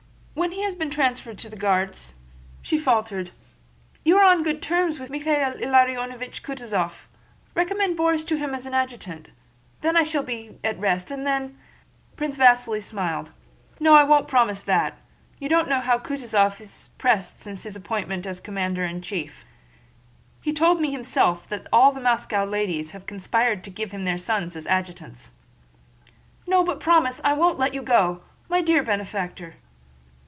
When 0.33 0.53
he 0.53 0.63
has 0.63 0.75
been 0.75 0.89
transferred 0.89 1.37
to 1.39 1.49
the 1.49 1.55
Guards..." 1.57 2.15
she 2.61 2.79
faltered. 2.79 3.31
"You 4.03 4.17
are 4.17 4.23
on 4.25 4.43
good 4.43 4.61
terms 4.61 4.97
with 4.97 5.09
Michael 5.09 5.33
Ilariónovich 5.59 6.41
Kutúzov... 6.41 7.03
recommend 7.53 7.97
Borís 7.97 8.25
to 8.27 8.37
him 8.37 8.55
as 8.55 8.65
adjutant! 8.65 9.27
Then 9.81 9.95
I 9.97 10.03
shall 10.03 10.23
be 10.23 10.57
at 10.63 10.79
rest, 10.79 11.11
and 11.11 11.27
then..." 11.27 11.59
Prince 12.15 12.37
Vasíli 12.37 12.81
smiled. 12.81 13.33
"No, 13.79 13.93
I 13.93 14.03
won't 14.03 14.27
promise 14.29 14.63
that. 14.63 14.97
You 15.37 15.47
don't 15.49 15.67
know 15.67 15.81
how 15.81 15.99
Kutúzov 15.99 16.59
is 16.61 16.89
pestered 16.97 17.41
since 17.41 17.63
his 17.63 17.75
appointment 17.75 18.25
as 18.25 18.39
Commander 18.39 18.83
in 18.85 19.01
Chief. 19.01 19.43
He 20.41 20.53
told 20.53 20.79
me 20.81 20.91
himself 20.91 21.47
that 21.49 21.67
all 21.73 21.91
the 21.91 22.01
Moscow 22.01 22.45
ladies 22.45 22.91
have 22.91 23.05
conspired 23.05 23.63
to 23.65 23.69
give 23.69 23.91
him 23.91 24.01
all 24.01 24.05
their 24.05 24.17
sons 24.17 24.55
as 24.55 24.65
adjutants." 24.65 25.29
"No, 26.47 26.63
but 26.63 26.79
do 26.79 26.83
promise! 26.85 27.19
I 27.23 27.33
won't 27.33 27.59
let 27.59 27.73
you 27.73 27.81
go! 27.83 28.21
My 28.49 28.61
dear 28.61 28.81
benefactor..." 28.81 29.55